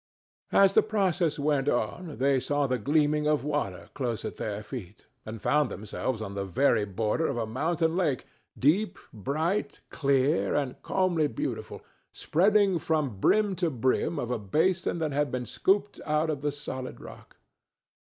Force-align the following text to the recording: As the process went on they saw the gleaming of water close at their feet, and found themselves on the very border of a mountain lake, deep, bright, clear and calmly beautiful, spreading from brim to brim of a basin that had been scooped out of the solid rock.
As 0.51 0.73
the 0.73 0.81
process 0.81 1.37
went 1.37 1.69
on 1.69 2.17
they 2.17 2.39
saw 2.39 2.65
the 2.65 2.79
gleaming 2.79 3.27
of 3.27 3.43
water 3.43 3.89
close 3.93 4.25
at 4.25 4.37
their 4.37 4.63
feet, 4.63 5.05
and 5.27 5.39
found 5.39 5.69
themselves 5.69 6.23
on 6.23 6.33
the 6.33 6.43
very 6.43 6.85
border 6.85 7.27
of 7.27 7.37
a 7.37 7.45
mountain 7.45 7.95
lake, 7.95 8.25
deep, 8.57 8.97
bright, 9.13 9.81
clear 9.91 10.55
and 10.55 10.81
calmly 10.81 11.27
beautiful, 11.27 11.83
spreading 12.11 12.79
from 12.79 13.19
brim 13.19 13.55
to 13.57 13.69
brim 13.69 14.17
of 14.17 14.31
a 14.31 14.39
basin 14.39 14.97
that 14.97 15.11
had 15.11 15.29
been 15.29 15.45
scooped 15.45 16.01
out 16.03 16.31
of 16.31 16.41
the 16.41 16.51
solid 16.51 16.99
rock. 16.99 17.37